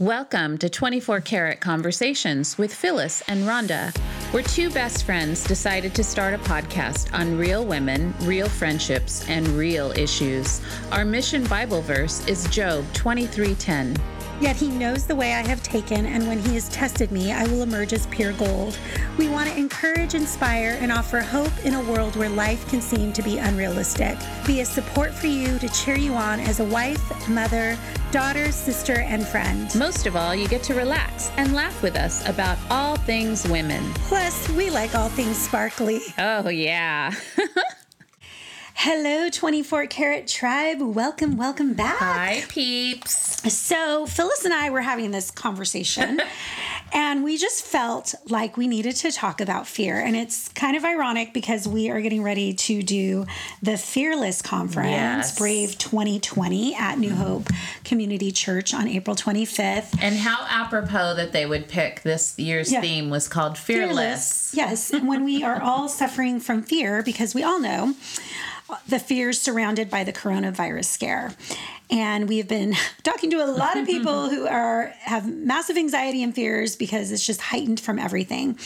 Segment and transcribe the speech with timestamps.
[0.00, 3.96] Welcome to 24 Karat Conversations with Phyllis and Rhonda,
[4.32, 9.46] where two best friends decided to start a podcast on real women, real friendships, and
[9.46, 10.60] real issues.
[10.90, 13.96] Our mission Bible verse is Job 23:10.
[14.40, 17.44] Yet he knows the way I have taken, and when he has tested me, I
[17.46, 18.76] will emerge as pure gold.
[19.16, 23.12] We want to encourage, inspire, and offer hope in a world where life can seem
[23.12, 24.18] to be unrealistic.
[24.46, 27.78] Be a support for you to cheer you on as a wife, mother,
[28.10, 29.74] daughter, sister, and friend.
[29.76, 33.82] Most of all, you get to relax and laugh with us about all things women.
[33.94, 36.00] Plus, we like all things sparkly.
[36.18, 37.12] Oh, yeah.
[38.76, 40.80] Hello, 24 Karat Tribe.
[40.82, 41.96] Welcome, welcome back.
[41.98, 43.50] Hi, peeps.
[43.50, 46.20] So, Phyllis and I were having this conversation,
[46.92, 50.00] and we just felt like we needed to talk about fear.
[50.00, 53.26] And it's kind of ironic because we are getting ready to do
[53.62, 55.38] the Fearless Conference, Yes.
[55.38, 57.16] Brave 2020, at New mm-hmm.
[57.18, 57.48] Hope
[57.84, 59.96] Community Church on April 25th.
[60.02, 62.80] And how apropos that they would pick this year's Yeah.
[62.80, 64.52] theme was called Fearless.
[64.52, 67.94] Yes, when we are all suffering from fear, because we all know
[68.88, 71.32] the fears surrounded by the coronavirus scare.
[71.90, 76.22] And we have been talking to a lot of people who are have massive anxiety
[76.22, 78.58] and fears because it's just heightened from everything.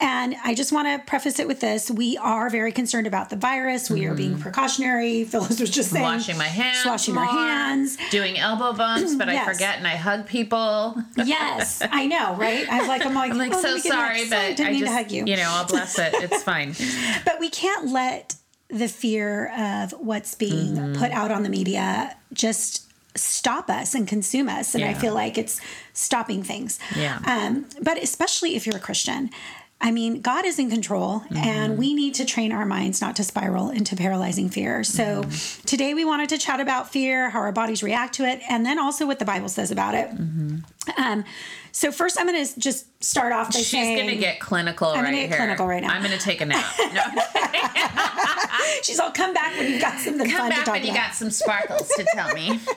[0.00, 3.36] And I just want to preface it with this: we are very concerned about the
[3.36, 3.88] virus.
[3.90, 4.42] We are being mm-hmm.
[4.42, 5.24] precautionary.
[5.30, 6.84] Phyllis was just saying, Washing my hands.
[6.84, 7.96] washing our more, hands.
[8.10, 10.96] Doing elbow bumps, but I forget and I hug people.
[11.16, 12.66] Yes, I know, right?
[12.68, 15.10] I'm like, I'm like, I'm like, oh, so sorry, but I mean just, to hug
[15.12, 15.24] you.
[15.26, 16.12] you know, I'll bless it.
[16.14, 16.74] It's fine.
[17.24, 18.34] But we can't let
[18.74, 20.94] the fear of what's being Mm-hmm.
[21.00, 24.74] put out on the media just stop us and consume us.
[24.74, 25.60] And I feel like it's
[25.92, 26.78] stopping things.
[26.96, 27.20] Yeah.
[27.24, 29.30] Um, but especially if you're a Christian.
[29.80, 31.36] I mean, God is in control, Mm-hmm.
[31.36, 34.82] and we need to train our minds not to spiral into paralyzing fear.
[34.82, 35.64] So, Mm-hmm.
[35.66, 38.78] today we wanted to chat about fear, how our bodies react to it, and then
[38.78, 40.08] also what the Bible says about it.
[40.10, 40.58] Mm-hmm.
[41.02, 41.24] Um,
[41.76, 44.98] so, first, I'm going to just start off by She's saying gonna get clinical I'm
[44.98, 45.38] right gonna get here.
[45.38, 45.88] clinical right now.
[45.88, 46.64] I'm gonna take a nap.
[46.94, 47.02] No,
[48.82, 50.94] she's all come back when you've got something come fun to back talk when you
[50.94, 52.60] got some sparkles to tell me.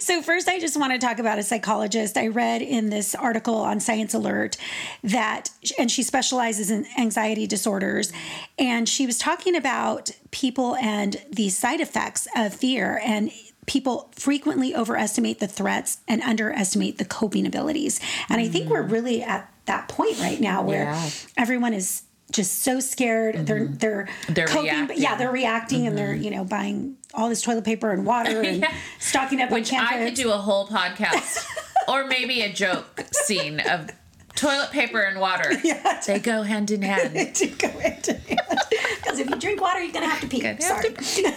[0.00, 2.18] So, first, I just want to talk about a psychologist.
[2.18, 4.56] I read in this article on Science Alert
[5.04, 8.12] that, and she specializes in anxiety disorders,
[8.58, 13.00] and she was talking about people and the side effects of fear.
[13.04, 13.30] And
[13.66, 18.00] people frequently overestimate the threats and underestimate the coping abilities.
[18.28, 18.90] And I think we're mm.
[18.92, 21.10] really at that point right now where Yeah.
[21.36, 23.46] everyone is just so scared.
[23.46, 23.74] They're mm-hmm.
[23.76, 25.02] they're They're coping, reacting.
[25.02, 26.22] yeah, they're reacting, and they're mm-hmm.
[26.22, 28.72] you know buying all this toilet paper and water and Yeah.
[28.98, 31.44] stocking up Which I could do a whole podcast,
[31.88, 33.90] or maybe a joke scene of
[34.36, 35.52] toilet paper and water.
[35.64, 36.00] Yeah.
[36.06, 37.34] They go hand in hand.
[37.34, 40.40] to go into because if you drink water, you're gonna have to pee.
[40.40, 41.32] Gonna Sorry, to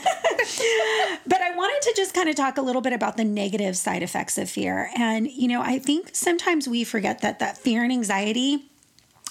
[1.26, 4.04] but I wanted to just kind of talk a little bit about the negative side
[4.04, 7.92] effects of fear, and you know, I think sometimes we forget that that fear and
[7.92, 8.69] anxiety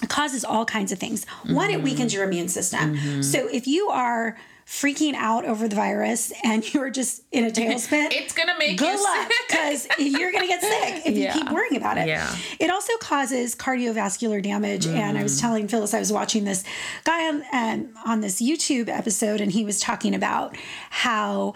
[0.09, 1.25] causes all kinds of things.
[1.47, 3.23] One, it weakens your immune system.
[3.23, 8.09] So if you are freaking out over the virus and you're just in a tailspin,
[8.13, 9.33] It's gonna make good you luck sick.
[9.49, 11.35] because you're going to get sick if Yeah.
[11.35, 12.07] you keep worrying about it.
[12.07, 12.37] Yeah.
[12.61, 14.87] It also causes cardiovascular damage.
[14.87, 15.23] And I Mm.
[15.25, 16.65] was telling Phyllis, I was watching this
[17.05, 20.55] guy on, um, on this YouTube episode, and he was talking about
[20.91, 21.55] how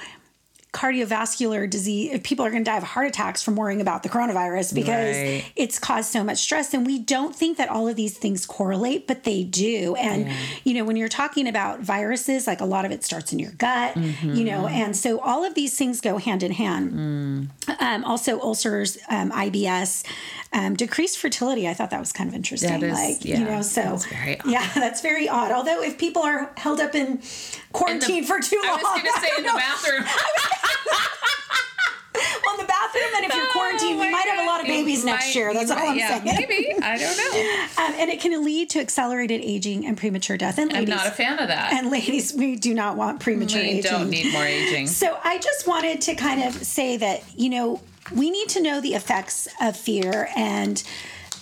[0.73, 4.09] cardiovascular disease if people are going to die of heart attacks from worrying about the
[4.09, 5.45] coronavirus because Right.
[5.55, 9.07] it's caused so much stress and we don't think that all of these things correlate
[9.07, 10.29] but they do and
[10.65, 13.53] you know when you're talking about viruses like a lot of it starts in your
[13.53, 14.75] gut you know Mm-hmm.
[14.75, 17.49] and so all of these things go hand in hand Mm.
[17.81, 20.05] um, also ulcers um, ibs
[20.55, 23.63] um, decreased fertility i thought that was kind of interesting is- like yeah, you know
[23.63, 24.47] so that's very odd.
[24.51, 27.21] yeah that's very odd although if people are held up in
[27.73, 30.05] quarantine for too long I was gonna say in the bathroom.
[32.45, 34.67] well, in the bathroom, and if you're quarantined, Oh we might have a lot of
[34.67, 35.53] babies next year.
[35.55, 36.25] That's all might- I'm yeah, saying.
[36.25, 37.59] Maybe I don't know.
[37.83, 40.59] Um, and it can lead to accelerated aging and premature death.
[40.59, 41.73] And I'm not a fan of that.
[41.73, 43.91] and ladies, we do not want premature we aging.
[43.91, 44.87] don't need more aging.
[44.87, 47.81] So I just wanted to kind of say that, you know,
[48.15, 50.83] we need to know the effects of fear and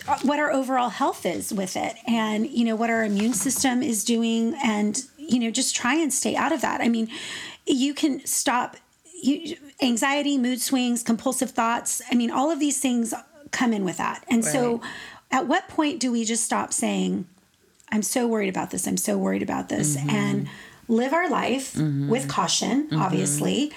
[0.09, 3.83] uh, what our overall health is with it and, you know, what our immune system
[3.83, 6.81] is doing and, you know, just try and stay out of that.
[6.81, 7.09] I mean,
[7.67, 8.77] you can stop
[9.23, 12.03] you, anxiety, mood swings, compulsive thoughts.
[12.11, 13.15] I mean, all of these things
[13.51, 14.25] come in with that.
[14.29, 14.81] And so
[15.31, 17.27] at what point do we just stop saying,
[17.93, 18.87] I'm so worried about this.
[18.87, 19.97] I'm so worried about this.
[19.97, 20.11] Mm-hmm.
[20.11, 20.49] And
[20.89, 22.09] live our life mm-hmm.
[22.09, 23.01] with caution, mm-hmm.
[23.01, 23.73] obviously.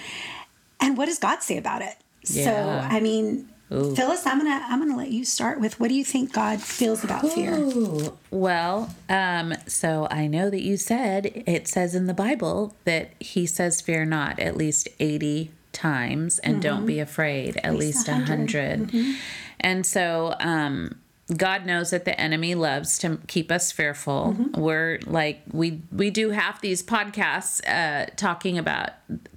[0.80, 1.96] And what does God say about it?
[2.24, 6.04] So, I mean, Phyllis, I'm gonna I'm gonna let you start with what do you
[6.04, 7.54] think God feels about fear?
[7.54, 13.10] Ooh, well, um, so I know that you said it says in the Bible that
[13.20, 18.12] He says, "Fear not," at least eighty times, and don't be afraid, at least a
[18.12, 18.92] 100.
[18.92, 19.16] 100.
[19.60, 21.00] And so, um,
[21.34, 24.34] God knows that the enemy loves to keep us fearful.
[24.36, 24.60] Mm-hmm.
[24.60, 28.90] We're like we we do half these podcasts uh, talking about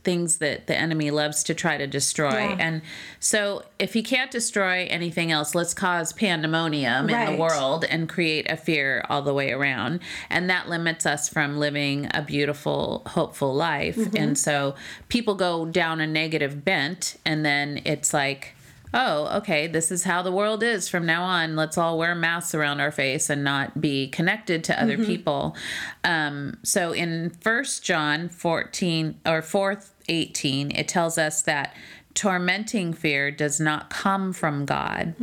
[0.04, 2.32] things that the enemy loves to try to destroy.
[2.32, 2.58] Yeah.
[2.60, 2.82] And
[3.22, 8.52] so if he can't destroy anything else, let's cause pandemonium in the world and create
[8.52, 10.02] a fear all the way around.
[10.30, 13.96] And that limits us from living a beautiful, hopeful life.
[13.96, 14.18] Mm-hmm.
[14.18, 14.76] And so
[15.08, 18.56] people go down a negative bent and then it's like
[18.94, 21.56] oh, okay, this is how the world is from now on.
[21.56, 25.56] Let's all wear masks around our face and not be connected to other people.
[26.04, 31.76] Um, so in First John 14 or 4 18, it tells us that
[32.14, 35.14] tormenting fear does not come from God.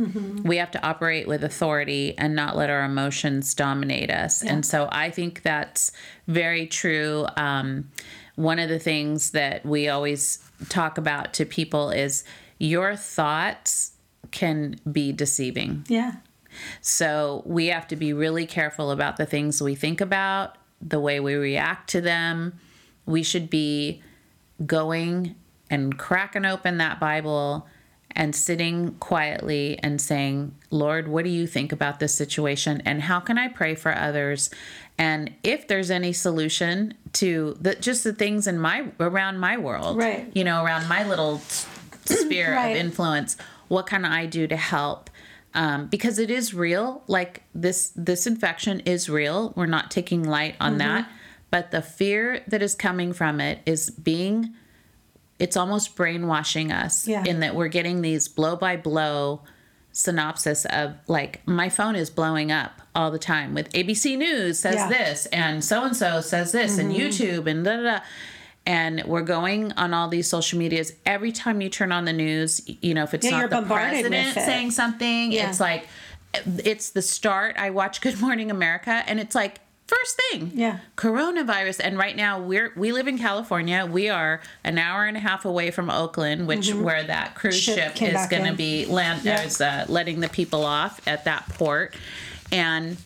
[0.47, 4.41] We have to operate with authority and not let our emotions dominate us.
[4.41, 5.91] And so I think that's
[6.27, 7.25] very true.
[7.35, 7.89] Um,
[8.35, 10.39] one of the things that we always
[10.69, 12.23] talk about to people is
[12.59, 13.91] your thoughts
[14.31, 15.85] can be deceiving.
[15.87, 16.15] Yeah.
[16.81, 21.19] So we have to be really careful about the things we think about, the way
[21.19, 22.57] we react to them.
[23.05, 24.01] We should be
[24.65, 25.35] going
[25.69, 27.67] and cracking open that Bible
[28.17, 32.81] and sitting quietly and saying, Lord, what do you think about this situation?
[32.85, 34.49] And how can I pray for others?
[34.97, 39.97] And if there's any solution to the, just the things in my around my world,
[39.97, 40.31] Right.
[40.33, 41.41] you know, around my little
[42.09, 42.69] sphere Right.
[42.69, 43.37] of influence,
[43.67, 45.09] what can I do to help?
[45.53, 47.03] Um, because it is real.
[47.07, 49.53] Like this, this infection is real.
[49.55, 51.09] We're not taking light on that,
[51.49, 54.53] but the fear that is coming from it is being.
[55.39, 57.23] It's almost brainwashing us Yeah.
[57.25, 59.41] in that we're getting these blow by blow
[59.91, 64.75] synopsis of like my phone is blowing up all the time with ABC News says
[64.75, 64.89] Yeah.
[64.89, 67.99] this and so and so says this and YouTube and da da da.
[68.67, 70.93] And we're going on all these social medias.
[71.05, 74.33] Every time you turn on the news, you know, if it's Yeah, not the president
[74.33, 75.49] saying something, Yeah.
[75.49, 75.87] it's like
[76.63, 77.55] it's the start.
[77.57, 80.51] I watch Good Morning America and it's like first thing.
[80.55, 80.79] Yeah.
[80.97, 81.79] Coronavirus.
[81.83, 83.87] And right now we're we live in California.
[83.89, 87.75] We are an hour and a half away from Oakland, which where that cruise Mm-hmm.
[87.75, 89.43] Ship ship, is going to be land Yeah.
[89.43, 91.93] is uh, letting the people off at that port.
[92.51, 92.97] And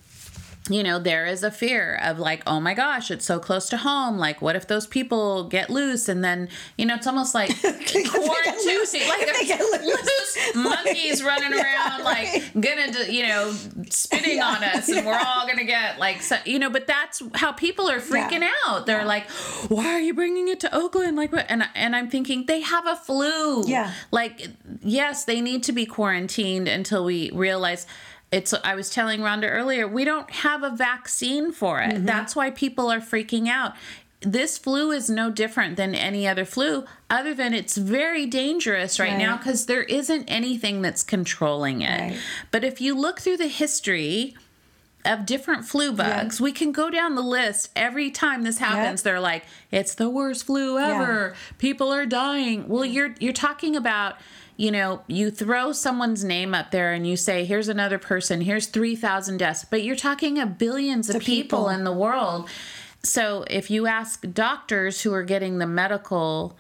[0.69, 3.77] you know, there is a fear of like, oh my gosh, it's so close to
[3.77, 4.17] home.
[4.17, 6.07] Like, what if those people get loose?
[6.07, 12.03] And then, you know, it's almost like quarantine, like they get loose monkeys running around,
[12.03, 13.51] like gonna, you know,
[13.89, 16.69] spitting on us, and we're all gonna get like, so, you know.
[16.69, 18.51] But that's how people are freaking Yeah.
[18.67, 18.85] out.
[18.85, 19.29] They're like,
[19.69, 21.17] why are you bringing it to Oakland?
[21.17, 21.45] Like, what?
[21.49, 23.67] And and I'm thinking they have a flu.
[23.67, 23.91] Yeah.
[24.11, 24.49] Like,
[24.81, 27.87] yes, they need to be quarantined until we realize
[28.31, 31.95] it's I was telling Rhonda earlier, we don't have a vaccine for it.
[31.95, 32.05] Mm-hmm.
[32.05, 33.73] That's why people are freaking out.
[34.21, 39.17] This flu is no different than any other flu, other than it's very dangerous right,
[39.17, 41.99] now because there isn't anything that's controlling it.
[41.99, 42.17] Right.
[42.51, 44.35] But if you look through the history
[45.05, 49.03] of different flu bugs, we can go down the list every time this happens.
[49.03, 51.33] They're like, it's the worst flu ever.
[51.57, 52.67] People are dying.
[52.67, 54.17] Well, you're you're talking about,
[54.59, 58.67] you know, you throw someone's name up there and you say, here's another person, here's
[58.67, 61.59] 3,000 deaths, but you're talking of billions of people.
[61.59, 61.69] people.
[61.69, 62.49] in the world.
[63.01, 66.57] So if you ask doctors who are getting the medical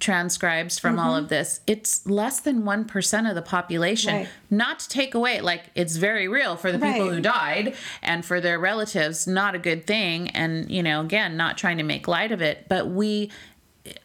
[0.00, 4.10] transcribes from all of this, it's less than 1% of the population.
[4.10, 4.24] Mm-hmm.
[4.24, 4.28] Right.
[4.50, 7.14] Not to take away, like, it's very real for the people Right.
[7.14, 10.30] who died and for their relatives, not a good thing.
[10.30, 13.30] And, you know, again, not trying to make light of it, but we,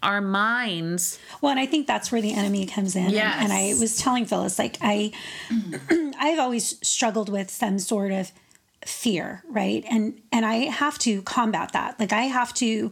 [0.04, 3.06] our minds, Well, and I think that's where the enemy comes in.
[3.06, 3.36] And- Yes.
[3.40, 5.12] And, I was telling Phyllis, like I,
[6.20, 8.32] I've always struggled with some sort of
[8.86, 9.86] fear, right?
[9.90, 12.00] And and I have to combat that.
[12.00, 12.92] Like I have to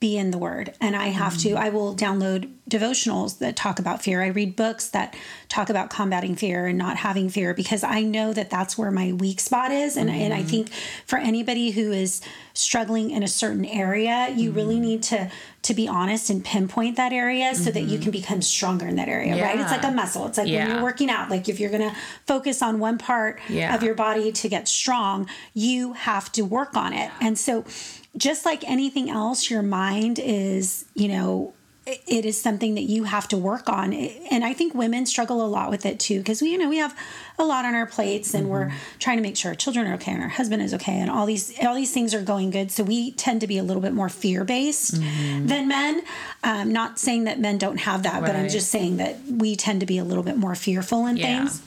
[0.00, 1.56] be in the word and I have to mm.
[1.56, 4.22] I will download devotionals that talk about fear.
[4.22, 5.14] I read books that
[5.50, 9.12] talk about combating fear and not having fear because I know that that's where my
[9.12, 10.48] weak spot is and and I mm-hmm.
[10.48, 10.72] think
[11.06, 12.22] for anybody who is
[12.54, 14.84] struggling in a certain area, you really mm-hmm.
[14.84, 15.30] need to
[15.62, 18.02] to be honest and pinpoint that area so that you mm-hmm.
[18.02, 19.60] can become stronger in that area, right?
[19.60, 20.26] It's like a muscle.
[20.26, 23.38] It's like when you're working out, like if you're going to focus on one part
[23.48, 23.72] Yeah.
[23.74, 27.12] of your body to get strong, you have to work on it.
[27.20, 27.64] And so
[28.16, 31.54] just like anything else, your mind is, you know,
[31.86, 33.92] it- is something that you have to work on.
[33.92, 36.78] And I think women struggle a lot with it too, because we, you know, we
[36.78, 36.96] have
[37.38, 40.12] a lot on our plates and we're trying to make sure our children are okay
[40.12, 42.70] and our husband is okay and all these all these things are going good.
[42.70, 46.02] So we tend to be a little bit more fear based than men.
[46.44, 49.80] Um, not saying that men don't have that, but I'm just saying that we tend
[49.80, 51.40] to be a little bit more fearful in Yeah.
[51.46, 51.60] things.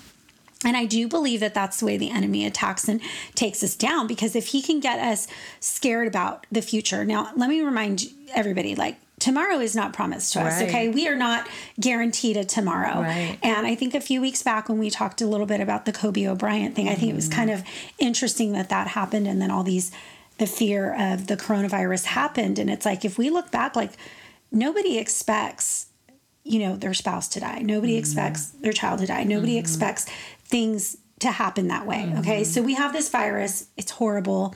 [0.66, 3.00] And I do believe that that's the way the enemy attacks and
[3.36, 5.28] takes us down because if he can get us
[5.60, 7.06] scared about the future.
[7.06, 10.70] Now, let me remind everybody like tomorrow is not promised to us, Right.
[10.70, 10.90] okay?
[10.90, 11.48] We are not
[11.80, 13.02] guaranteed a tomorrow.
[13.02, 13.38] Right.
[13.42, 15.94] And I think a few weeks back when we talked a little bit about the
[15.94, 17.64] Kobe Bryant thing, I think it was kind of
[17.98, 19.92] interesting that that happened and then all these
[20.38, 23.92] the fear of the coronavirus happened and it's like if we look back like
[24.52, 25.88] nobody expects
[26.44, 28.00] you know their spouse to die nobody mm-hmm.
[28.00, 29.60] expects their child to die nobody mm-hmm.
[29.60, 30.08] expects
[30.56, 34.54] things to happen that way okay so we have this virus it's horrible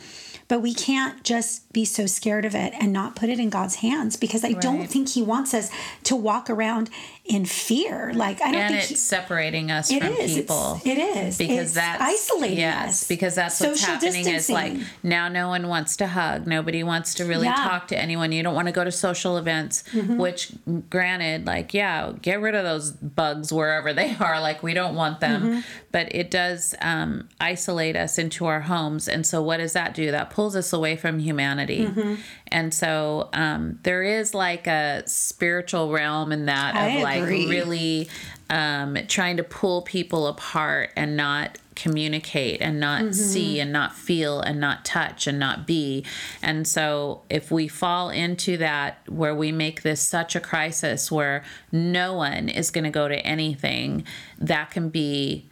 [0.50, 3.76] but we can't just be so scared of it and not put it in God's
[3.76, 5.70] hands because I don't think he wants us
[6.06, 6.90] to walk around
[7.24, 10.34] in fear like I don't and think it's he, separating us it from is.
[10.34, 10.82] people.
[10.84, 13.08] It is because It's that's isolating yes us.
[13.08, 17.14] because that's what's Social happening is like now no one wants to hug nobody wants
[17.16, 17.54] to really Yeah.
[17.70, 20.18] talk to anyone you don't want to go to social events Mm-hmm.
[20.18, 20.52] which
[20.90, 25.20] granted like yeah get rid of those bugs wherever they are like we don't want
[25.20, 25.60] them Mm-hmm.
[25.92, 30.12] But it does um, isolate us into our homes and so what does that do
[30.12, 32.16] that pulls us away from humanity Mm-hmm.
[32.48, 37.48] and so um, there is like a spiritual realm in that I of like agree.
[37.48, 38.10] really
[38.50, 43.12] um, trying to pull people apart and not communicate and not Mm-hmm.
[43.14, 46.04] see and not feel and not touch and not be.
[46.42, 51.44] And so if we fall into that where we make this such a crisis where
[51.72, 54.04] no one is going to go to anything,
[54.40, 55.49] that can be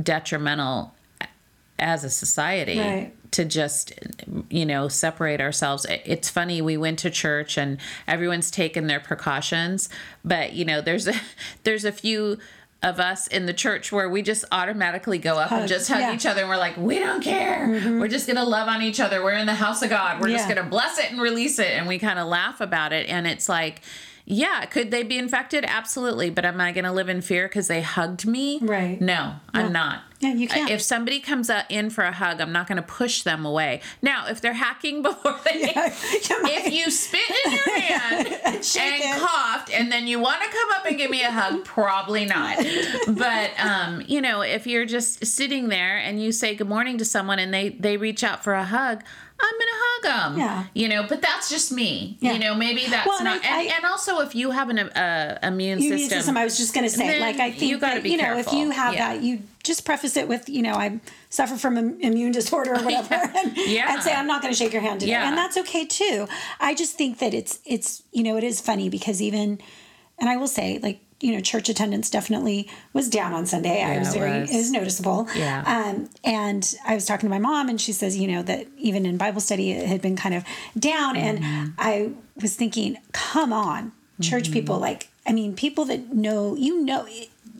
[0.00, 0.94] detrimental
[1.78, 3.12] as a society Right.
[3.32, 3.92] to just
[4.50, 5.86] you know separate ourselves.
[5.88, 9.88] It's funny we went to church and everyone's taken their precautions
[10.24, 11.14] but you know there's a
[11.64, 12.38] there's a few
[12.80, 16.14] of us in the church where we just automatically go up and just hug yeah.
[16.14, 17.66] each other and we're like we don't care.
[17.66, 17.98] Mm-hmm.
[17.98, 19.22] We're just gonna love on each other.
[19.22, 20.20] We're in the house of god.
[20.20, 21.72] We're just gonna bless it and release it.
[21.72, 23.08] And we kind of laugh about it.
[23.08, 23.82] And it's like
[24.30, 27.80] yeah could they be infected absolutely but am i gonna live in fear because they
[27.80, 29.00] hugged me Right.
[29.00, 30.68] no i'm not Yeah, you can't.
[30.70, 33.82] if somebody comes uh, in for a hug, I'm not going to push them away.
[34.02, 39.20] Now, if they're hacking before they, if you spit in your hand and, it.
[39.20, 42.56] coughed, and then you want to come up and give me a hug, probably not.
[43.06, 47.04] But um, you know, if you're just sitting there and you say good morning to
[47.04, 49.04] someone and they they reach out for a hug.
[49.40, 50.02] I'm gonna hug
[50.32, 50.38] them.
[50.38, 50.64] Yeah.
[50.74, 52.16] You know, but that's just me.
[52.20, 52.32] Yeah.
[52.32, 53.34] You know, maybe that's Well, not.
[53.44, 56.36] I- and, I- and also, if you have an uh, immune immune system, system.
[56.36, 58.36] I was just going to say, like, I think you gotta that, be you know,
[58.36, 59.14] if you have Yeah.
[59.14, 60.98] that, you just preface it with, you know, I
[61.30, 63.92] suffer from an immune disorder or whatever, and, Yeah.
[63.94, 66.26] and say I'm not going to shake your hand today, and that's okay too.
[66.58, 69.60] I just think that it's it's you know it is funny because even,
[70.18, 71.00] and I will say like.
[71.20, 73.82] You know, church attendance definitely was down on Sunday.
[73.82, 74.50] I Yeah, was it very, was.
[74.54, 75.28] it was noticeable.
[75.34, 75.64] Yeah.
[75.66, 79.04] Um, and I was talking to my mom, and she says, you know, that even
[79.04, 80.44] in Bible study, it had been kind of
[80.78, 81.16] down.
[81.16, 81.24] Mm-hmm.
[81.54, 84.52] And I was thinking, come on, church Mm-hmm.
[84.52, 87.06] people, like, I mean, people that know, you know,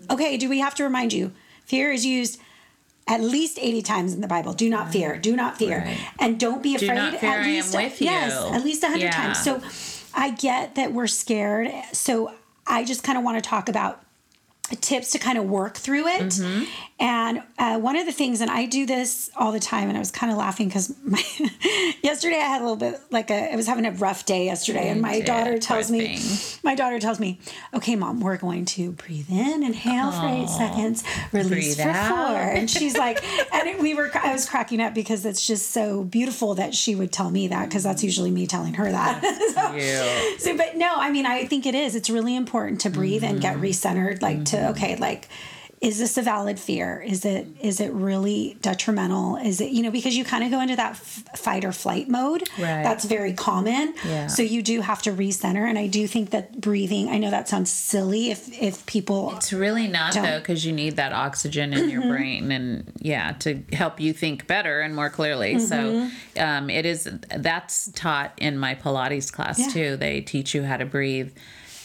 [0.09, 1.33] okay, do we have to remind you?
[1.67, 2.41] Fear is used
[3.09, 4.53] at least 80 times in the Bible.
[4.53, 5.79] Do not fear, do not fear.
[5.81, 5.99] Right.
[6.21, 6.95] And don't be afraid.
[6.95, 9.11] not fear, at I least, Yes, at least 100 Yeah.
[9.11, 9.43] times.
[9.43, 9.61] So
[10.15, 11.71] I get that we're scared.
[11.93, 12.33] So
[12.69, 14.03] I just kind of want to talk about
[14.77, 16.23] tips to kind of work through it.
[16.23, 16.65] Mm-hmm.
[17.01, 20.01] And uh, one of the things, and I do this all the time, and I
[20.01, 20.93] was kind of laughing because
[22.03, 24.89] yesterday I had a little bit like a, I was having a rough day yesterday,
[24.89, 26.61] and my daughter tells me, thing.
[26.65, 27.39] my daughter tells me,
[27.73, 32.29] okay, mom, we're going to breathe in, inhale for eight seconds, release Breathe for out.
[32.29, 32.39] four.
[32.59, 33.23] And she's like,
[33.55, 36.97] and it, we were, I was cracking up because it's just so beautiful that she
[36.97, 39.23] would tell me that because that's usually me telling her that.
[40.39, 41.95] so, so, but no, I mean, I think it is.
[41.95, 44.21] It's really important to breathe and get recentered.
[44.23, 45.29] Like to okay, like
[45.81, 47.00] is this a valid fear?
[47.07, 49.37] Is it is it really detrimental?
[49.37, 52.09] Is it you know because you kind of go into that f- fight or flight
[52.09, 52.43] mode.
[52.59, 52.83] Right.
[52.83, 53.95] That's very common.
[54.05, 54.27] Yeah.
[54.27, 57.09] So you do have to recenter, and I do think that breathing.
[57.09, 60.25] I know that sounds silly if if people It's really not Don't.
[60.25, 64.49] though, because you need that oxygen in your brain, and yeah, to help you think
[64.49, 65.61] better and more clearly.
[65.61, 66.11] So,
[66.41, 69.69] um, it is that's taught in my Pilates class Yeah.
[69.69, 69.97] too.
[69.97, 71.31] They teach you how to breathe.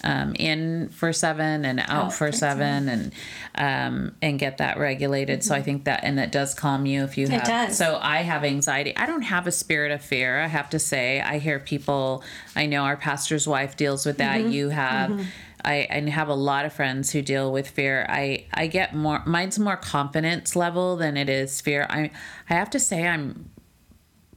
[0.06, 3.14] Um, in for seven and out, for seven, and
[3.56, 5.46] um, and get that regulated.
[5.46, 7.46] So I think that and that does calm you if you have.
[7.46, 7.78] does.
[7.78, 8.96] So I have anxiety.
[8.98, 10.42] I don't have a spirit of fear.
[10.42, 11.22] I have to say.
[11.22, 12.22] I hear people.
[12.54, 14.44] I know our pastor's wife deals with that.
[14.44, 15.26] You have.
[15.66, 18.06] I, I have a lot of friends who deal with fear.
[18.10, 21.88] I, I get more, mine's more confidence level than it is fear.
[21.90, 22.12] I,
[22.50, 23.50] I have to say I'm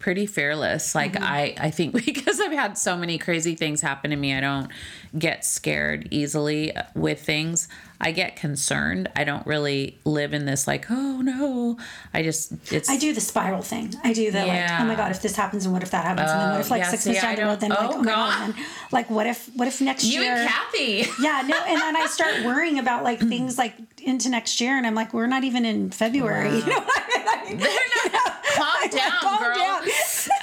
[0.07, 0.95] pretty fearless.
[0.95, 1.25] Like Mm-hmm.
[1.25, 4.71] I, I think because I've had so many crazy things happen to me, I don't
[5.19, 7.67] get scared easily with things.
[8.01, 9.09] I get concerned.
[9.17, 11.79] I don't really live in this like, oh no.
[12.15, 13.95] I just it's I do the spiral thing.
[14.05, 16.31] I do the like, oh my god, if this happens, and what if that happens,
[16.31, 17.91] and then what if like yeah, six see, months down the road, then don't- like,
[17.91, 18.55] oh, oh my god, God.
[18.55, 20.35] then, like what if what if next you year?
[20.35, 21.07] You and Kathy.
[21.23, 24.87] yeah, no, and then I start worrying about like things like into next year, and
[24.87, 26.59] I'm like, we're not even in February.
[26.59, 27.59] You know what I mean?
[27.59, 28.36] They're not
[28.91, 29.55] calm down, Calm girl.
[29.57, 29.83] down.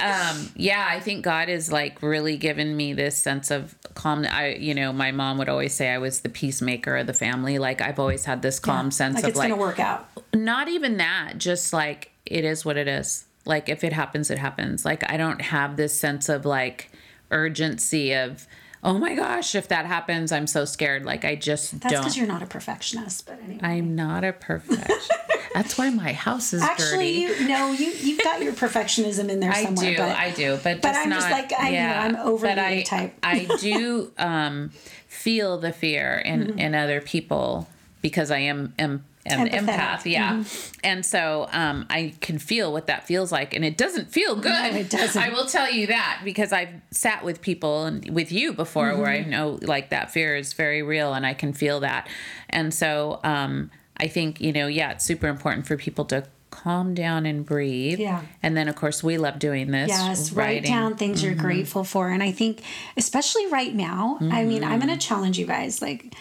[0.00, 4.54] um yeah i think god is like really given me this sense of calm i
[4.54, 7.80] you know my mom would always say i was the peacemaker of the family like
[7.80, 10.06] i've always had this calm sense like of it's like gonna work out.
[10.34, 14.38] not even that just like it is what it is like if it happens it
[14.38, 16.90] happens like i don't have this sense of like
[17.30, 18.46] urgency of
[18.84, 22.16] oh my gosh if that happens i'm so scared like i just That's don't because
[22.16, 23.60] you're not a perfectionist, but anyway.
[23.62, 25.10] i'm not a perfectionist.
[25.54, 29.40] that's why my house is Actually, dirty you no, you you've got your perfectionism in
[29.40, 29.86] there somewhere.
[29.86, 32.16] I do, but I do, but but I'm not, just like, I- you know, I'm
[32.16, 33.14] overly but I, A-type.
[33.22, 34.70] I do um,
[35.08, 36.58] feel the fear in Mm-hmm.
[36.58, 37.68] in other people
[38.02, 39.04] because I am am.
[39.26, 39.66] An Empathetic.
[39.66, 40.80] empath, yeah, Mm-hmm.
[40.84, 44.74] and so um, I can feel what that feels like, and it doesn't feel good.
[44.74, 45.22] it doesn't.
[45.22, 49.06] I will tell you that because I've sat with people and with you before, where
[49.16, 49.26] Mm-hmm.
[49.28, 52.06] I know like that fear is very real, and I can feel that,
[52.50, 56.94] and so um, I think you know, yeah, it's super important for people to calm
[56.94, 57.98] down and breathe.
[57.98, 58.22] Yeah.
[58.40, 59.88] And then, of course, we love doing this.
[59.88, 61.26] Yes, write down things Mm-hmm.
[61.26, 62.10] you're grateful for.
[62.10, 62.62] And I think,
[62.96, 64.86] especially right now, I mean, I'm Mm-hmm.
[64.86, 65.82] going to challenge you guys.
[65.82, 66.14] Like,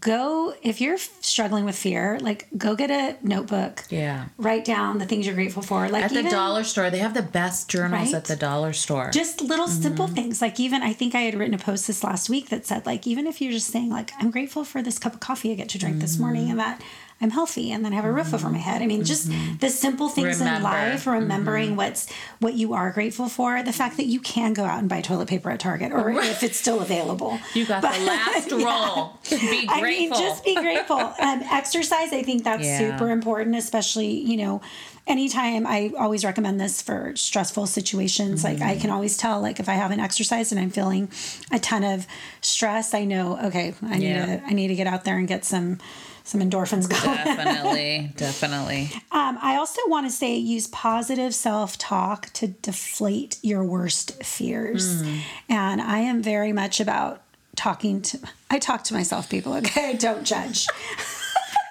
[0.00, 3.84] go, if you're struggling with fear, like, go get a notebook.
[3.88, 4.26] Yeah.
[4.36, 5.88] Write down the things you're grateful for.
[5.88, 8.14] Like, At the even dollar store, they have the best journals Right?
[8.14, 9.10] at the dollar store.
[9.12, 9.82] just little Mm-hmm.
[9.82, 10.42] simple things.
[10.42, 13.06] Like, even I think I had written a post this last week that said, like,
[13.06, 15.68] even if you're just saying, like, I'm grateful for this cup of coffee I get
[15.70, 16.22] to drink this Mm-hmm.
[16.22, 16.80] morning and that.
[17.18, 18.82] I'm healthy and then I have a roof over my head.
[18.82, 19.30] I mean, just
[19.60, 20.56] the simple things in Mm-hmm.
[20.56, 20.68] Remember.
[20.68, 20.90] Mm-hmm.
[20.92, 24.78] life, remembering what's what you are grateful for, the fact that you can go out
[24.80, 27.38] and buy toilet paper at Target or if it's still available.
[27.54, 28.64] you got But- the last Yeah.
[28.96, 29.18] roll.
[29.30, 29.74] Be grateful.
[29.74, 30.98] I mean, just be grateful.
[30.98, 32.78] Um, exercise, I think that's Yeah.
[32.98, 34.60] super important, especially, you know,
[35.06, 38.42] anytime I always recommend this for stressful situations.
[38.44, 41.08] Like, I can always tell, like, if I haven't exercised and I'm feeling
[41.52, 42.06] a ton of
[42.40, 44.26] stress, I know, okay, I need Yeah.
[44.40, 45.78] to, I need to get out there and get some,
[46.24, 47.16] some endorphins going.
[47.16, 48.90] definitely, definitely.
[49.12, 55.02] Um, I also want to say use positive self talk to deflate your worst fears.
[55.02, 55.18] Hmm.
[55.48, 57.22] And I am very much about
[57.54, 58.18] talking to,
[58.50, 59.96] I talk to myself, people, okay?
[59.98, 60.66] Don't judge.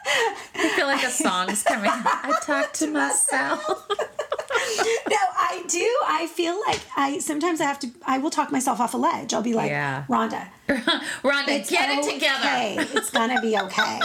[0.06, 1.90] I feel like a song's coming.
[1.92, 3.66] I talk to myself.
[4.00, 5.98] no, I do.
[6.08, 9.34] I feel like I sometimes I have to, I will talk myself off a ledge.
[9.34, 10.06] I'll be like, Yeah.
[10.08, 12.88] Rhonda, Rhonda, it's get it together.
[12.98, 14.00] It's gonna be okay.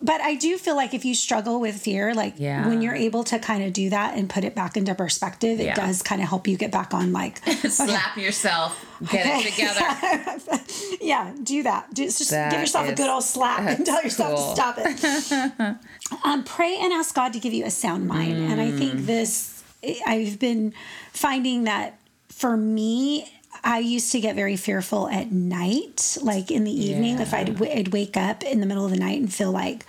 [0.00, 2.68] But I do feel like if you struggle with fear, like Yeah.
[2.68, 5.64] when you're able to kind of do that and put it back into perspective, it
[5.66, 5.74] Yeah.
[5.74, 8.78] does kind of help you get back on like, Slap yourself.
[9.10, 10.62] Get it together.
[11.00, 11.92] yeah, do that.
[11.94, 14.48] Do, just That give yourself a good old slap and tell yourself cool.
[14.48, 15.76] to stop it.
[16.24, 18.38] um, pray and ask God to give you a sound mind.
[18.38, 18.78] And I Mm.
[18.78, 19.62] think this,
[20.06, 20.74] I've been
[21.12, 23.32] finding that for me,
[23.64, 27.72] I used to get very fearful at night, like in the evening, if I'd, w-
[27.72, 29.84] I'd wake up in the middle of the night and feel like,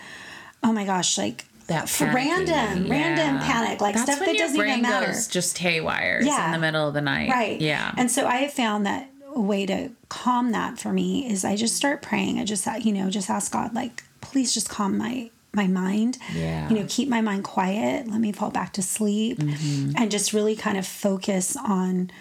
[0.63, 4.59] oh my gosh, like That f- panicky, random, random panic, like That's stuff that doesn't
[4.59, 5.13] even matter.
[5.29, 7.29] just haywire in the middle of the night.
[7.29, 7.59] Right.
[7.61, 7.93] Yeah.
[7.97, 11.55] And so I have found that a way to calm that for me is I
[11.55, 12.39] just start praying.
[12.39, 16.17] I just, you know, just ask God, like, please just calm my my mind.
[16.35, 16.69] Yeah.
[16.69, 18.07] You know, keep my mind quiet.
[18.07, 19.93] Let me fall back to sleep, Mm-hmm.
[19.97, 22.11] and just really kind of focus on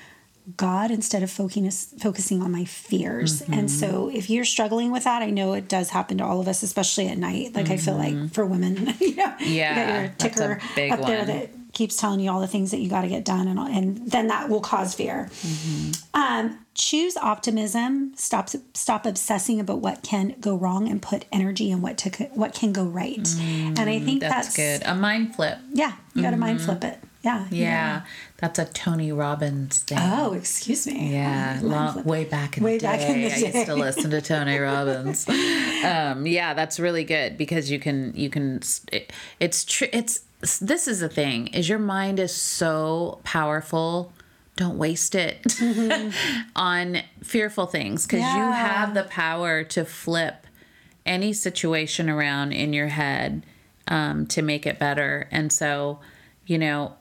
[0.56, 3.42] God instead of focus, focusing on my fears.
[3.42, 3.52] Mm-hmm.
[3.54, 6.48] And so if you're struggling with that, I know it does happen to all of
[6.48, 7.54] us, especially at night.
[7.54, 9.52] Like I feel like for women, you know, Mm-hmm.
[9.52, 12.70] Yeah, you got your ticker big up there that keeps telling you all the things
[12.70, 15.28] that you got to get done, and and then that will cause fear.
[15.30, 16.20] Mm-hmm.
[16.20, 18.12] Um, choose optimism.
[18.16, 22.54] Stop stop obsessing about what can go wrong, and put energy in what to what
[22.54, 23.28] can go right.
[23.38, 24.82] and I think Mm, That's, that's, good.
[24.88, 25.58] A mind flip.
[25.72, 26.98] Yeah, you got to mind flip it.
[27.22, 27.46] Yeah.
[27.50, 28.02] you Yeah.
[28.36, 29.98] That's a Tony Robbins thing.
[30.00, 31.12] Oh, excuse me.
[31.12, 33.34] Yeah, long, way back in Way the day, back in the day.
[33.34, 35.28] I used to listen to Tony Robbins.
[35.28, 38.60] um, yeah, that's really good because you can you can
[38.92, 40.20] it, it's true it's
[40.60, 44.12] this is the thing is your mind is so powerful.
[44.54, 45.44] Don't waste it
[46.56, 48.52] on fearful things because you Mm-hmm.
[48.52, 50.46] Have the power to flip
[51.06, 53.44] any situation around in your head
[53.88, 55.28] um, to make it better.
[55.30, 56.00] And so,
[56.46, 56.94] you know,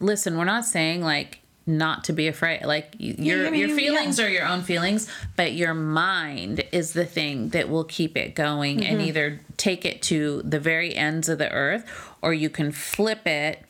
[0.00, 2.64] listen, we're not saying like not to be afraid.
[2.64, 4.26] Like your I mean, your feelings yeah.
[4.26, 8.84] are your own feelings, but your mind is the thing that will keep it going
[8.84, 9.08] and Mm-hmm.
[9.08, 11.84] either take it to the very ends of the earth
[12.22, 13.62] or you can flip it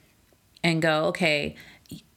[0.63, 1.57] and go, okay,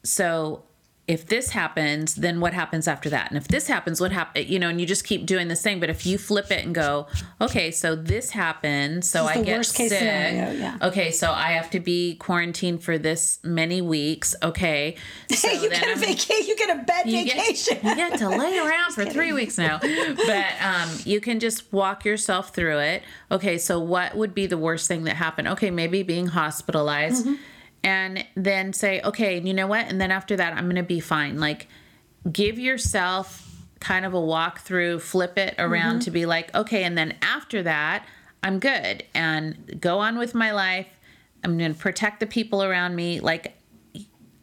[0.04, 0.64] so
[1.10, 3.32] if this happens, then what happens after that?
[3.32, 4.48] And if this happens, what happens?
[4.48, 5.80] You know, and you just keep doing this thing.
[5.80, 7.08] But if you flip it and go,
[7.42, 9.92] okay, so this happens, so This I get sick.
[9.92, 10.78] scenario, yeah.
[10.84, 14.36] Okay, so I have to be quarantined for this many weeks.
[14.44, 14.98] Okay,
[15.32, 16.46] so you get a vacation.
[16.46, 17.80] You get a bed you get, vacation.
[17.84, 19.80] you get to lay around for three weeks now.
[19.80, 23.02] But um, you can just walk yourself through it.
[23.32, 25.48] Okay, so what would be the worst thing that happened?
[25.48, 27.26] Okay, maybe being hospitalized.
[27.26, 27.42] Mm-hmm.
[27.84, 29.88] And then say, okay, you know what?
[29.88, 31.40] And then after that, I'm going to be fine.
[31.40, 31.68] Like,
[32.32, 33.46] give yourself
[33.80, 36.00] kind of a walk through, flip it around Mm-hmm.
[36.06, 38.06] to be like, okay, and then after that,
[38.44, 40.88] I'm good and go on with my life.
[41.44, 43.22] I'm going to protect the people around me.
[43.22, 43.54] Like,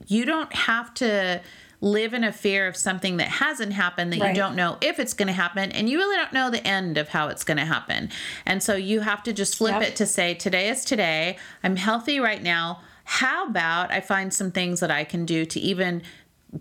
[0.06, 1.42] you don't have to
[1.82, 4.34] live in a fear of something that hasn't happened that Right.
[4.34, 6.96] you don't know if it's going to happen and you really don't know the end
[6.96, 8.08] of how it's going to happen.
[8.46, 9.82] And so you have to just flip Yep.
[9.82, 11.36] it to say today is today.
[11.62, 12.80] I'm healthy right now.
[13.08, 16.02] How about I find some things that I can do to even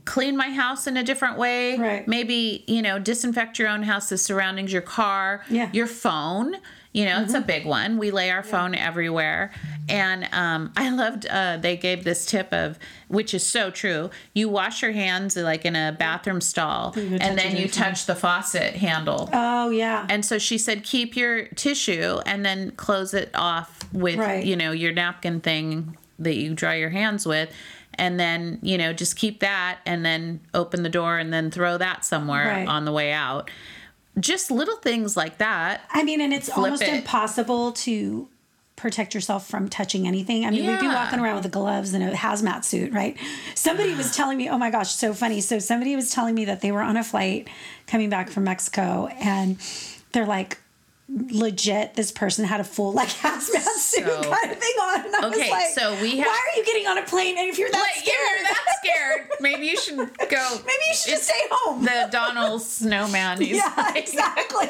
[0.06, 1.76] clean my house in a different way?
[1.78, 2.08] Right.
[2.08, 5.70] Maybe, you know, disinfect your own house, the surroundings, your car, Yeah.
[5.74, 6.56] your phone.
[6.94, 7.98] You know, it's a big one.
[7.98, 9.52] We lay our phone everywhere.
[9.90, 12.80] And um, I loved, uh, they gave this tip of,
[13.10, 14.12] which is so true.
[14.34, 18.76] You wash your hands like in a bathroom stall, and then you touch the faucet
[18.76, 19.30] handle.
[19.34, 20.06] Oh yeah.
[20.10, 24.46] And so she said, keep your tissue and then close it off with, Right.
[24.46, 27.50] you know, your napkin thing that you dry your hands with.
[27.98, 31.78] And then, you know, just keep that and then open the door and then throw
[31.78, 32.68] that somewhere Right.
[32.68, 33.50] on the way out.
[34.20, 35.82] Just little things like that.
[35.92, 36.90] I mean, and it's almost it.
[36.94, 38.28] impossible to
[38.76, 40.46] protect yourself from touching anything.
[40.46, 43.18] I mean, we'd be walking around with the gloves and a hazmat suit, right?
[43.56, 45.40] Somebody was telling me, oh my gosh, so funny.
[45.40, 47.48] So somebody was telling me that they were on a flight
[47.88, 49.58] coming back from Mexico and
[50.12, 50.60] they're like,
[51.08, 55.16] legit this person had a full like hazmat suit So- kind of thing on and
[55.16, 57.48] I was Okay, like, so we have- why are you getting on a plane and
[57.48, 59.30] if you're that Like, scared you're that scared.
[59.40, 60.06] Maybe you should go.
[60.66, 63.40] maybe you should just stay home The Donald Snowman.
[63.42, 64.68] Yeah like- exactly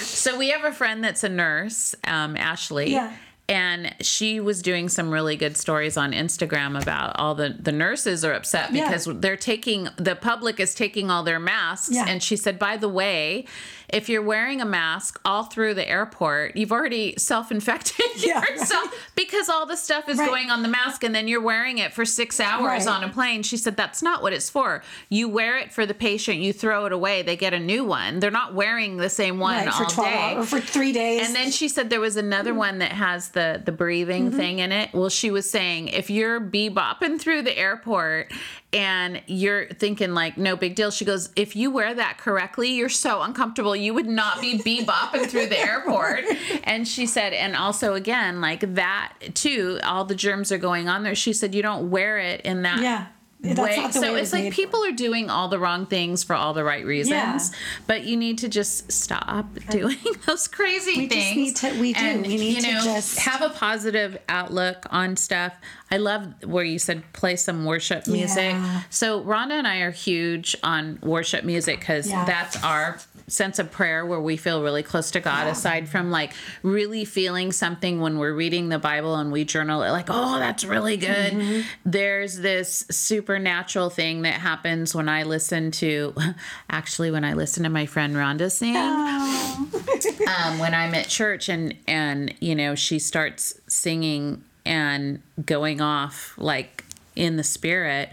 [0.00, 2.92] So we have a friend that's a nurse, um, Ashley.
[2.92, 3.12] Yeah.
[3.46, 8.24] And she was doing some really good stories on Instagram about all the the nurses
[8.24, 8.86] are upset Yeah.
[8.88, 11.90] because they're taking the public is taking all their masks.
[11.94, 12.06] Yeah.
[12.08, 13.44] And she said, by the way,
[13.88, 18.50] if you're wearing a mask all through the airport, you've already self-infected Yeah, right.
[18.50, 20.28] yourself because all the stuff is Right.
[20.28, 22.88] going on the mask and then you're wearing it for six hours Right.
[22.88, 23.42] on a plane.
[23.42, 24.82] She said that's not what it's for.
[25.08, 28.20] You wear it for the patient, you throw it away, they get a new one.
[28.20, 30.14] They're not wearing the same one right, all for day.
[30.34, 33.30] hours or for three days And then she said there was another one that has
[33.30, 34.36] the the breathing Mm-hmm.
[34.36, 34.90] thing in it.
[34.94, 38.32] Well, she was saying if you're bebopping through the airport
[38.74, 42.88] and you're thinking like no big deal, she goes, if you wear that correctly, you're
[42.88, 43.74] so uncomfortable.
[43.76, 46.24] You would not be bebopping through the airport.
[46.64, 51.02] And she said, and also again, like that too, all the germs are going on
[51.04, 51.14] there.
[51.14, 53.06] She said you don't wear it in that Yeah.
[53.40, 53.76] That's way.
[53.76, 56.34] not the so way it it's like people are doing all the wrong things for
[56.34, 57.10] all the right reasons.
[57.50, 57.58] Yeah.
[57.86, 61.36] But you need to just stop doing those crazy things.
[61.36, 62.00] We just need to- we do.
[62.00, 65.52] And, We need you to just- have a positive outlook on stuff.
[65.90, 68.52] I love where you said play some worship music.
[68.52, 68.82] Yeah.
[68.90, 72.24] So Rhonda and I are huge on worship music because Yeah.
[72.24, 76.32] that's our sense of prayer where we feel really close to God aside from like
[76.62, 80.62] really feeling something when we're reading the Bible and we journal it like oh that's
[80.62, 81.60] really good Mm-hmm.
[81.86, 86.14] there's this supernatural thing that happens when I listen to
[86.70, 91.74] actually when I listen to my friend Rhonda sing um, when I'm at church and
[91.86, 96.84] and you know she starts singing and going off like
[97.16, 98.10] in the spirit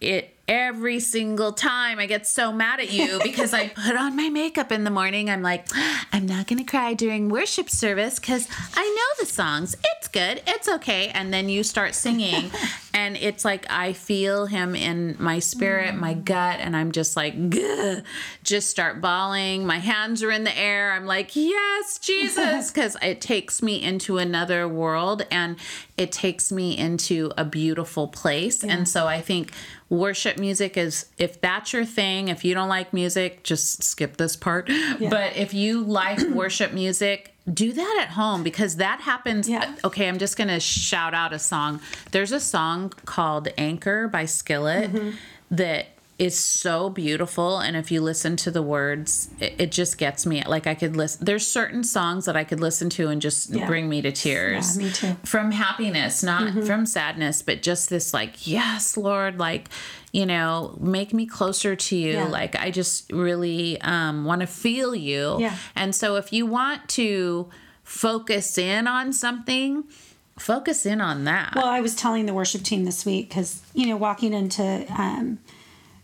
[0.00, 4.30] it every single time I get so mad at you because I put on my
[4.30, 5.28] makeup in the morning.
[5.28, 9.30] I'm like, ah, I'm not going to cry during worship service because I know the
[9.30, 9.76] songs.
[9.96, 10.42] It's good.
[10.46, 11.08] It's okay.
[11.10, 12.50] And then you start singing,
[12.94, 16.24] and it's like I feel him in my spirit, my mm.
[16.24, 18.00] gut, and I'm just like, Gah,
[18.42, 19.66] just start bawling.
[19.66, 20.92] My hands are in the air.
[20.92, 25.56] I'm like, yes, Jesus, because it takes me into another world and
[25.98, 28.62] it takes me into a beautiful place.
[28.62, 29.52] And so I think
[29.90, 34.36] worship music is if that's your thing if you don't like music just skip this
[34.36, 34.66] part
[35.08, 39.74] but if you like worship music do that at home because that happens Yeah.
[39.84, 44.92] okay i'm just gonna shout out a song there's a song called anchor by skillet
[44.92, 45.10] Mm-hmm.
[45.52, 45.86] that
[46.18, 50.42] is so beautiful and if you listen to the words it, it just gets me
[50.46, 53.66] like i could listen there's certain songs that i could listen to and just Yeah.
[53.66, 55.16] bring me to tears Yeah, me too.
[55.24, 59.68] from happiness, not from sadness, but just this like, yes, Lord, like,
[60.12, 62.12] you know, make me closer to you.
[62.14, 62.24] Yeah.
[62.28, 65.36] Like, I just really um, want to feel you.
[65.40, 65.56] Yeah.
[65.76, 67.48] And so, if you want to
[67.84, 69.84] focus in on something,
[70.38, 71.52] focus in on that.
[71.54, 75.38] Well, I was telling the worship team this week because, you know, walking into um,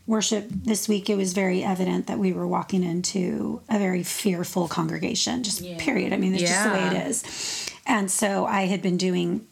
[0.06, 4.68] worship this week, it was very evident that we were walking into a very fearful
[4.68, 6.12] congregation, just period.
[6.12, 7.70] I mean, it's just the way it is.
[7.86, 9.46] And so I had been doing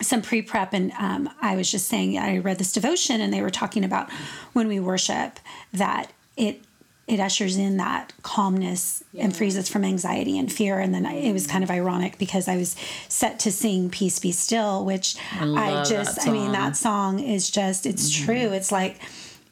[0.00, 3.42] some pre prep, and um, I was just saying, I read this devotion, and they
[3.42, 4.10] were talking about
[4.52, 5.40] when we worship
[5.72, 6.62] that it
[7.06, 10.78] it ushers in that calmness and frees us from anxiety and fear.
[10.78, 12.76] And then I, it was kind of ironic because I was
[13.08, 17.50] set to sing "Peace Be Still," which I, love just, I mean, that song is
[17.50, 18.52] just, it's true.
[18.52, 19.00] It's like,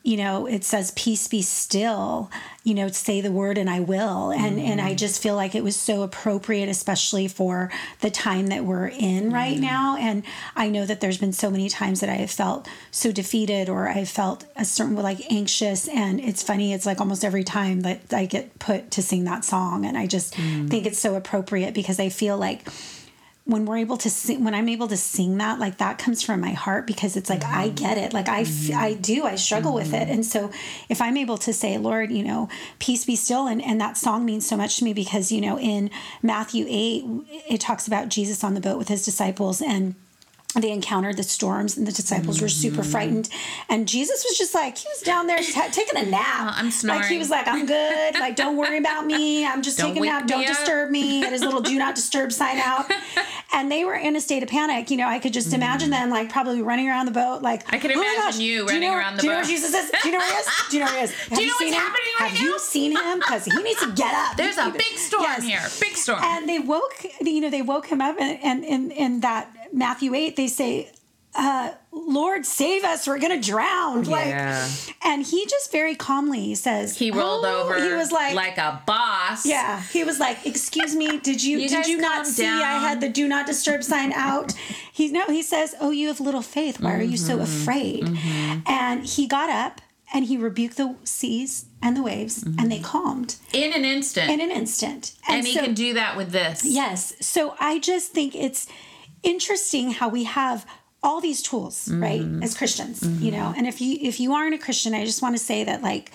[0.06, 2.30] you know, it says "Peace be still."
[2.62, 4.96] You know, say the word and I will, and and I mm-hmm.
[4.96, 9.54] just feel like it was so appropriate, especially for the time that we're in right
[9.54, 9.64] mm-hmm.
[9.64, 9.96] now.
[9.96, 10.22] And
[10.54, 13.88] I know that there's been so many times that I have felt so defeated, or
[13.88, 15.88] I felt a certain like anxious.
[15.88, 19.44] And it's funny, it's like almost every time that I get put to sing that
[19.44, 20.70] song, and I just mm.
[20.70, 22.68] think it's so appropriate because I feel like
[23.46, 26.40] when we're able to sing when i'm able to sing that like that comes from
[26.40, 27.74] my heart because it's like i mm-hmm.
[27.76, 28.12] get it.
[28.12, 29.00] Like i mm-hmm.
[29.00, 29.24] do.
[29.24, 30.08] I struggle with it.
[30.08, 30.50] And so
[30.88, 34.24] if i'm able to say lord you know peace be still and and that song
[34.24, 35.90] means so much to me because you know in
[36.22, 37.04] matthew 8
[37.48, 39.94] it talks about jesus on the boat with his disciples and
[40.54, 43.28] they encountered the storms and the disciples were super frightened.
[43.68, 46.54] And jesus was just like he was down there ha- taking a nap.
[46.56, 48.14] I'm like he was like i'm good.
[48.14, 49.44] Like don't worry about me.
[49.46, 50.26] I'm just Don't taking a nap.
[50.26, 51.20] don't up." disturb me.
[51.20, 52.90] Had his little do not disturb sign out.
[53.52, 54.90] And they were in a state of panic.
[54.90, 57.74] You know i could just imagine them like probably running around the boat like Mm-hmm.
[57.74, 59.22] I can "Oh my imagine gosh, you do you running know- around the boat.
[59.22, 59.90] do you know where jesus is?
[60.02, 60.46] Do you know where he is?
[60.70, 61.10] Do you know where he is?
[61.28, 61.82] Have you know seen what's him?
[61.82, 62.44] happening right have now?
[62.46, 63.18] you seen him?
[63.18, 64.36] Because he needs to get up.
[64.36, 65.42] There's a big storm Yes.
[65.44, 65.88] here.
[65.88, 66.20] Big storm.
[66.22, 70.34] And they woke, you know, they woke him up, and and in that Matthew eight,
[70.36, 70.90] they say,
[71.34, 73.06] uh, "Lord, save us!
[73.06, 74.66] We're gonna drown!" Yeah.
[74.66, 78.56] Like, and he just very calmly says, he rolled "Oh," over He was like, like
[78.58, 79.44] a boss.
[79.46, 83.00] yeah, he was like, "Excuse me, did you, You did you not see I had
[83.02, 84.54] the do not disturb sign out?"
[84.92, 86.80] He no, he says, "Oh, you have little faith.
[86.80, 87.26] Why are you Mm-hmm.
[87.26, 88.02] so afraid?"
[88.66, 89.82] And he got up
[90.14, 94.30] and he rebuked the seas and the waves, and they calmed In an instant.
[94.30, 95.12] in an instant.
[95.28, 96.64] and he so- can do that with this.
[96.64, 97.12] Yes.
[97.20, 98.66] So I just think it's
[99.26, 100.64] interesting how we have
[101.02, 103.52] all these tools, right, as Christians, you know.
[103.56, 106.10] And if you if you aren't a Christian, I just want to say that like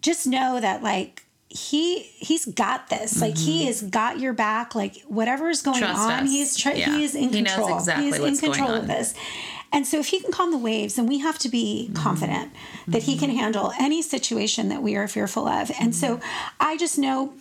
[0.00, 3.20] just know that like he he's got this.
[3.20, 4.74] Like he has got your back.
[4.74, 6.30] Like whatever is going Trust on, us.
[6.30, 6.96] he's try- Yeah.
[6.96, 7.78] he is in He knows control.
[7.78, 9.14] exactly he is what's in going control of this.
[9.74, 12.02] And so if he can calm the waves, then we have to be Mm-hmm.
[12.02, 12.52] confident
[12.88, 15.70] that he can handle any situation that we are fearful of.
[15.80, 16.56] And so Mm-hmm.
[16.60, 17.32] I just know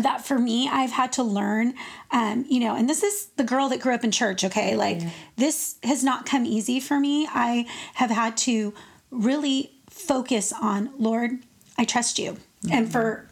[0.00, 1.74] that for me i've had to learn
[2.12, 4.76] um, you know and this is the girl that grew up in church okay?
[4.76, 5.02] Like
[5.36, 7.26] this has not come easy for me.
[7.28, 8.72] I have had to
[9.10, 11.32] really focus on lord
[11.76, 12.36] i trust you.
[12.70, 13.26] And for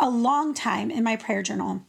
[0.00, 1.82] a long time in my prayer journal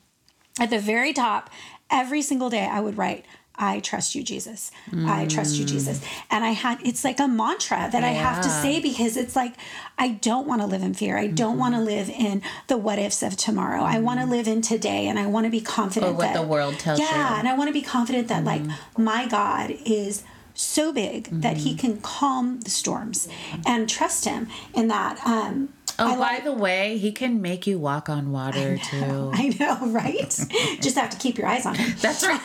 [0.59, 1.49] at the very top
[1.89, 3.25] every single day i would write
[3.57, 4.71] i trust you jesus.
[4.91, 5.69] I trust you mm.
[5.69, 6.01] jesus.
[6.31, 9.55] And i had it's like a mantra that i have to say because it's like
[9.97, 11.17] i don't want to live in fear.
[11.17, 11.87] I don't want to mm-hmm.
[11.87, 13.81] live in the what ifs of tomorrow.
[13.81, 14.31] I want to mm-hmm.
[14.31, 16.99] live in today and i want to be confident Or what that the world tells
[16.99, 17.39] yeah you.
[17.39, 19.03] and i want to be confident that like mm-hmm.
[19.03, 23.27] my god is so big that he can calm the storms
[23.65, 27.65] and trust him in that um Oh, I by like- the way, he can make
[27.67, 29.31] you walk on water too.
[29.33, 30.29] I know, right?
[30.81, 31.95] Just have to keep your eyes on him.
[31.99, 32.41] That's right.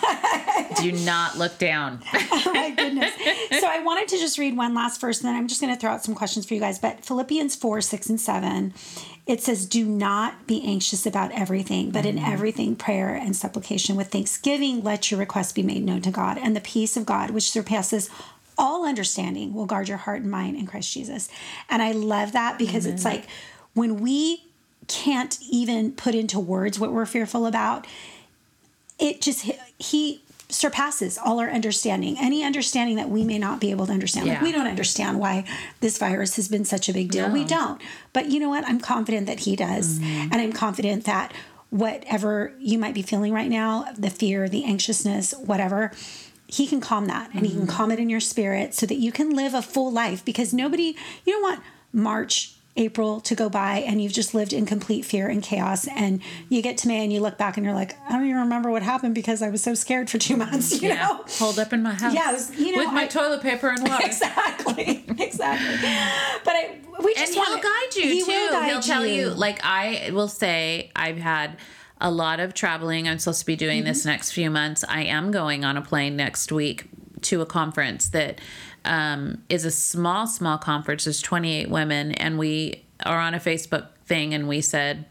[0.81, 2.01] Do not look down.
[2.13, 3.13] Oh my goodness.
[3.61, 5.79] So I wanted to just read one last verse, and then I'm just going to
[5.79, 6.79] throw out some questions for you guys.
[6.79, 8.73] But Philippians 4, 6, and 7,
[9.27, 12.33] it says, Do not be anxious about everything, but in mm-hmm.
[12.33, 16.39] everything, prayer and supplication with thanksgiving, let your requests be made known to God.
[16.39, 18.11] And the peace of God, which surpasses
[18.61, 21.29] all understanding, will guard your heart and mind in Christ Jesus.
[21.69, 23.25] And I love that because it's like
[23.75, 24.45] when we
[24.87, 27.87] can't even put into words what we're fearful about,
[28.99, 32.17] it just he surpasses all our understanding.
[32.19, 34.27] Any understanding that we may not be able to understand.
[34.27, 35.45] Like we don't understand why
[35.81, 37.31] this virus has been such a big deal.
[37.31, 37.81] We don't.
[38.13, 38.67] But you know what?
[38.67, 39.99] I'm confident that he does.
[39.99, 40.33] Mm-hmm.
[40.33, 41.33] And i'm confident that
[41.71, 45.93] whatever you might be feeling right now the fear the anxiousness whatever
[46.51, 47.71] he can calm that and he can mm-hmm.
[47.71, 50.97] calm it in your spirit so that you can live a full life because nobody
[51.25, 55.29] you don't want march April to go by and you've just lived in complete fear
[55.29, 58.13] and chaos and you get to May and you look back and you're like, I
[58.13, 61.07] don't even remember what happened because I was so scared for two months, you Yeah.
[61.07, 61.25] know?
[61.39, 62.15] Holed up in my house.
[62.15, 64.07] Yeah, was- you know, with my I- toilet paper and water.
[64.07, 65.05] Exactly.
[65.21, 65.77] Exactly.
[66.45, 68.31] But I we just and he'll want guide you he too.
[68.31, 69.29] Will guide he'll tell you.
[69.29, 69.31] you.
[69.31, 71.57] Like I will say, I've had
[72.01, 73.09] a lot of traveling.
[73.09, 74.09] I'm supposed to be doing this Mm-hmm.
[74.09, 74.85] next few months.
[74.89, 76.89] I am going on a plane next week
[77.23, 78.41] to a conference that
[78.85, 81.05] um, is a small, small conference.
[81.05, 85.07] There's 28 women, and we are on a Facebook thing, and we said.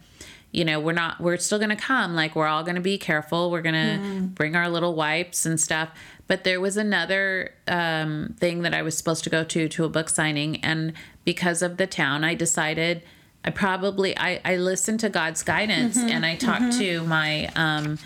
[0.52, 2.16] you know, we're not, we're still going to come.
[2.16, 3.52] Like, we're all going to be careful.
[3.52, 4.34] We're going to mm.
[4.34, 5.90] bring our little wipes and stuff.
[6.26, 9.90] But there was another um, thing that I was supposed to go to, to a
[9.90, 10.64] book signing.
[10.64, 13.04] And because of the town, I decided
[13.44, 16.10] I probably, I, I listened to God's guidance mm-hmm.
[16.10, 16.80] and I talked mm-hmm.
[16.80, 17.98] to my, um,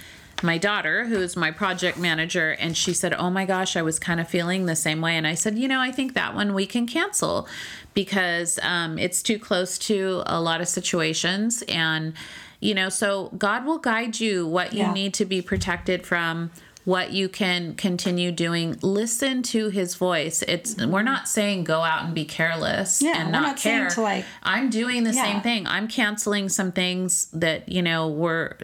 [0.44, 4.20] my daughter, who's my project manager, and she said, Oh my gosh, I was kind
[4.20, 5.16] of feeling the same way.
[5.16, 7.48] And I said, You know, I think that one we can cancel
[7.94, 11.64] because um, it's too close to a lot of situations.
[11.68, 12.14] And,
[12.60, 14.94] you know, so God will guide you what you yeah.
[14.94, 16.52] need to be protected from
[16.86, 22.06] what you can continue doing listen to his voice it's we're not saying go out
[22.06, 25.24] and be careless yeah, and not, not care like, i'm doing the yeah.
[25.24, 28.58] same thing i'm canceling some things that you know were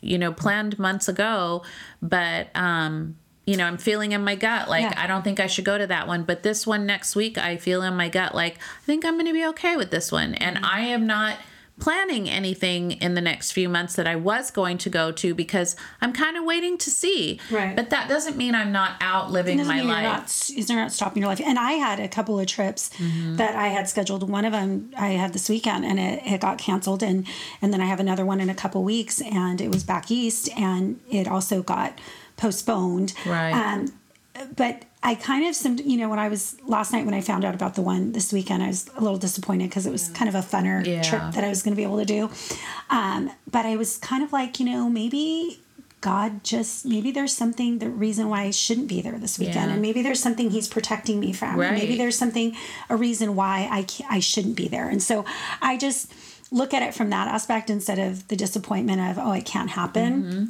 [0.00, 1.62] you know, planned months ago,
[2.00, 4.94] but um, you know, I'm feeling in my gut like yeah.
[4.96, 7.56] I don't think I should go to that one, but this one next week I
[7.56, 10.34] feel in my gut like I think I'm going to be okay with this one.
[10.34, 10.64] And mm-hmm.
[10.64, 11.36] I am not
[11.80, 15.76] planning anything in the next few months that I was going to go to because
[16.00, 17.40] I'm kind of waiting to see.
[17.50, 17.74] Right.
[17.74, 20.04] But that doesn't mean I'm not out living my life.
[20.04, 21.40] Not, you're not stopping your life.
[21.40, 23.36] And I had a couple of trips mm-hmm.
[23.36, 24.28] that I had scheduled.
[24.28, 27.02] One of them I had this weekend and it, it got canceled.
[27.02, 27.26] And,
[27.60, 30.50] and then I have another one in a couple weeks and it was back east
[30.56, 31.98] and it also got
[32.36, 33.14] postponed.
[33.26, 33.52] Right.
[33.52, 33.92] Um,
[34.56, 37.44] but I kind of some you know when I was last night when I found
[37.44, 40.28] out about the one this weekend I was a little disappointed because it was kind
[40.28, 41.02] of a funner yeah.
[41.02, 42.30] trip that I was going to be able to do,
[42.90, 45.60] um, but I was kind of like you know maybe
[46.00, 49.72] God just maybe there's something the reason why I shouldn't be there this weekend, yeah.
[49.72, 51.56] and maybe there's something He's protecting me from.
[51.56, 51.72] Right.
[51.72, 52.56] Maybe there's something
[52.88, 55.24] a reason why I I shouldn't be there, and so
[55.60, 56.12] I just
[56.50, 60.22] look at it from that aspect instead of the disappointment of oh it can't happen.
[60.22, 60.44] Mm-hmm.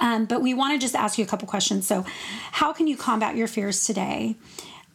[0.00, 1.86] Um, but we want to just ask you a couple questions.
[1.86, 2.04] So,
[2.52, 4.36] how can you combat your fears today?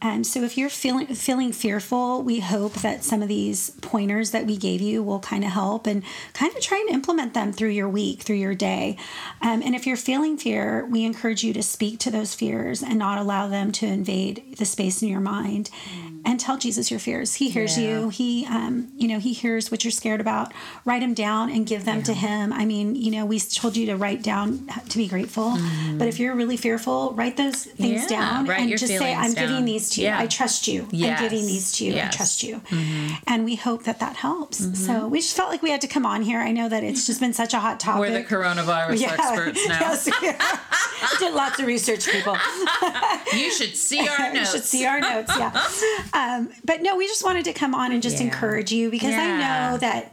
[0.01, 4.45] Um, so if you're feeling feeling fearful, we hope that some of these pointers that
[4.45, 7.69] we gave you will kind of help and kind of try and implement them through
[7.69, 8.97] your week, through your day.
[9.41, 12.97] Um, and if you're feeling fear, we encourage you to speak to those fears and
[12.97, 15.69] not allow them to invade the space in your mind.
[15.85, 17.35] Mm and tell Jesus your fears.
[17.35, 18.01] He hears yeah.
[18.01, 18.09] you.
[18.09, 20.53] He, um, you know, he hears what you're scared about.
[20.85, 22.03] Write them down and give them yeah.
[22.03, 22.53] to him.
[22.53, 25.97] I mean, you know, we told you to write down to be grateful, mm-hmm.
[25.97, 28.07] but if you're really fearful, write those things yeah.
[28.07, 29.47] down write and just say, "I'm down.
[29.47, 30.09] giving these to you.
[30.09, 30.87] I trust you.
[30.91, 31.19] Yes.
[31.19, 31.93] I'm giving these to you.
[31.93, 32.13] Yes.
[32.13, 33.15] I trust you." Mm-hmm.
[33.27, 34.61] And we hope that that helps.
[34.61, 34.73] Mm-hmm.
[34.75, 36.39] So we just felt like we had to come on here.
[36.39, 37.99] I know that it's just been such a hot topic.
[37.99, 39.79] We're the coronavirus experts now.
[39.79, 42.37] yes, I did lots of research, people.
[43.33, 44.39] you should see our notes.
[44.39, 45.33] you should see our notes.
[45.37, 45.67] Yeah.
[46.13, 48.25] Um, but no, we just wanted to come on and just yeah.
[48.25, 49.21] encourage you because yeah.
[49.21, 50.10] I know that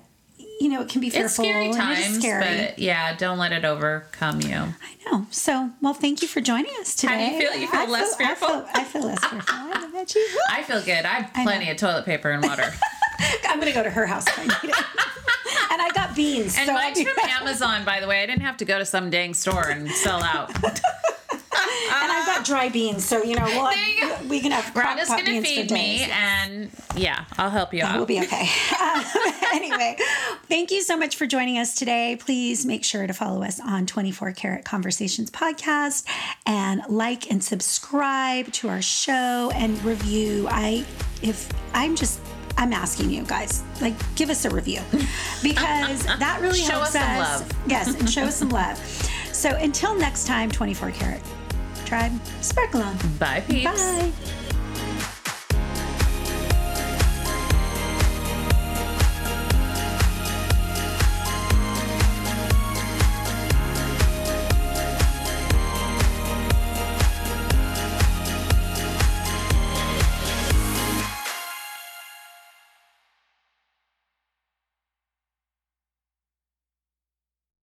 [0.61, 2.67] you know it can be fearful it's scary times, and scary.
[2.67, 4.55] but yeah, don't let it overcome you.
[4.57, 5.27] I know.
[5.31, 7.13] So, well, thank you for joining us today.
[7.13, 7.61] How do you feel?
[7.61, 8.49] You feel I less feel, fearful?
[8.49, 9.55] I feel, I feel less fearful.
[9.57, 10.41] I bet you.
[10.51, 11.05] I feel good.
[11.05, 12.73] I have plenty of toilet paper and water.
[13.49, 14.77] I'm gonna go to her house if I need it.
[15.73, 16.57] and I got beans.
[16.59, 18.23] And so mine's from Amazon, by the way.
[18.23, 20.81] I didn't have to go to some dang store and sell out and I've got
[22.49, 26.03] dry beans, so you know, we'll have, we can have crock pot gonna feed me,
[26.11, 27.97] and yeah, I'll help you out.
[27.97, 28.49] We'll be okay.
[28.83, 29.05] um,
[29.55, 29.97] anyway,
[30.49, 32.17] thank you so much for joining us today.
[32.19, 36.05] Please make sure to follow us on 24 Karat Conversations podcast
[36.47, 40.49] and like and subscribe to our show and review.
[40.51, 40.85] I
[41.23, 42.21] if I'm just
[42.57, 44.81] I'm asking you guys, like, give us a review
[45.45, 46.97] because that really helps us.
[46.97, 47.39] us.
[47.39, 47.53] Some love.
[47.69, 48.77] Yes, and show us some love.
[49.33, 51.23] So until next time, 24 Karat
[51.89, 52.13] tribe.
[52.43, 52.97] Sparkle on.
[53.19, 53.65] Bye, peeps.
[53.65, 54.13] Bye.